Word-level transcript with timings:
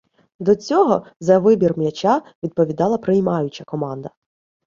До 0.39 0.55
цього 0.55 1.05
за 1.19 1.39
вибір 1.39 1.77
м'яча 1.77 2.21
відповідала 2.43 2.97
приймаюча 2.97 3.63
команда. 3.63 4.09